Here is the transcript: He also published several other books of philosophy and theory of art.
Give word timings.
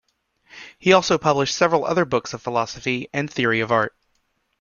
He 0.79 0.93
also 0.93 1.19
published 1.19 1.55
several 1.55 1.85
other 1.85 2.05
books 2.05 2.33
of 2.33 2.41
philosophy 2.41 3.07
and 3.13 3.29
theory 3.29 3.59
of 3.59 3.71
art. 3.71 3.95